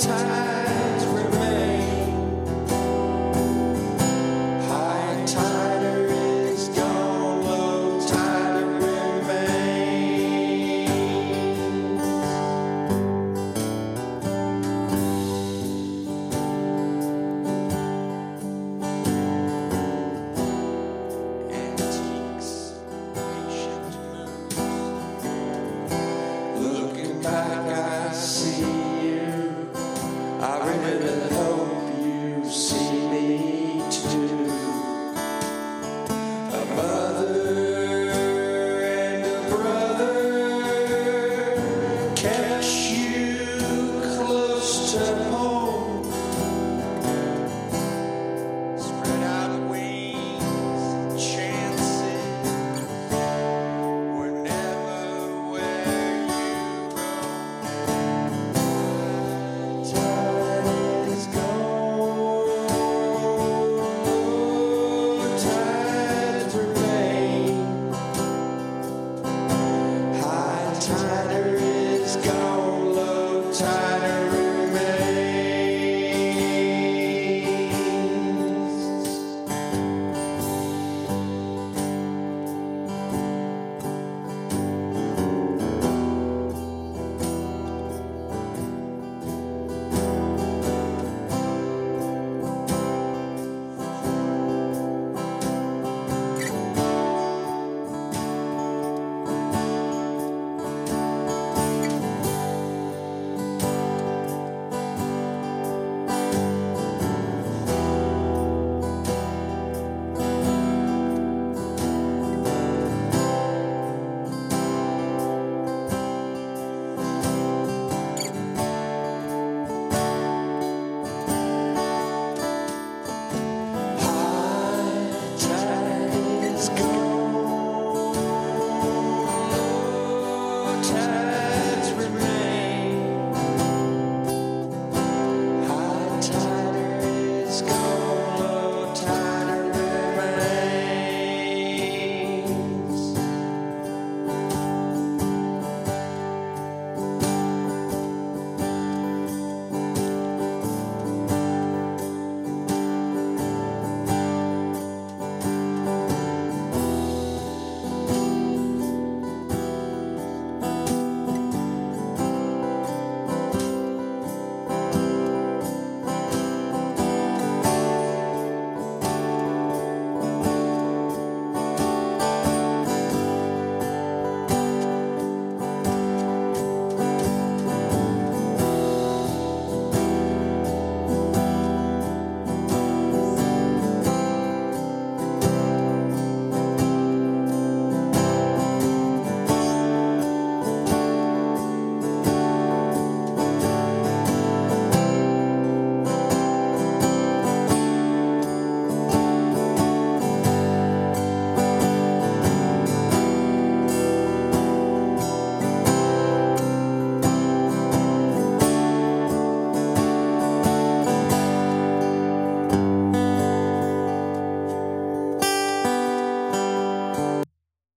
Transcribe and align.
time. 0.00 0.49